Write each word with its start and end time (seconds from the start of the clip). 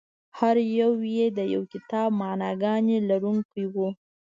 هر 0.37 0.55
یو 0.79 0.91
یې 1.15 1.27
د 1.37 1.39
یو 1.53 1.61
کتاب 1.73 2.09
معناګانې 2.21 2.97
لرونکي 3.09 3.63
وو. 3.73 3.89